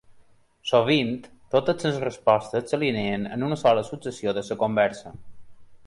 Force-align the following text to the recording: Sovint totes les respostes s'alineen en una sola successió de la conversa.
Sovint 0.69 1.11
totes 1.55 1.85
les 1.87 1.99
respostes 2.05 2.73
s'alineen 2.75 3.29
en 3.37 3.47
una 3.49 3.59
sola 3.65 3.85
successió 3.93 4.35
de 4.39 4.49
la 4.49 4.59
conversa. 4.65 5.19